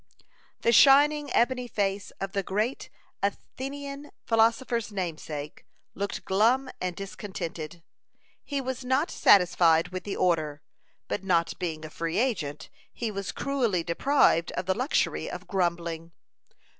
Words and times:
The 0.61 0.71
shining 0.71 1.31
ebony 1.31 1.67
face 1.67 2.09
of 2.19 2.31
the 2.31 2.41
great 2.41 2.89
Athenian 3.21 4.09
philosopher's 4.25 4.91
namesake 4.91 5.63
looked 5.93 6.25
glum 6.25 6.71
and 6.81 6.95
discontented. 6.95 7.83
He 8.43 8.61
was 8.61 8.83
not 8.83 9.11
satisfied 9.11 9.89
with 9.89 10.03
the 10.03 10.15
order; 10.15 10.63
but 11.07 11.23
not 11.23 11.53
being 11.59 11.85
a 11.85 11.91
free 11.91 12.17
agent, 12.17 12.71
he 12.91 13.11
was 13.11 13.31
cruelly 13.31 13.83
deprived 13.83 14.51
of 14.53 14.65
the 14.65 14.73
luxury 14.73 15.29
of 15.29 15.45
grumbling. 15.45 16.13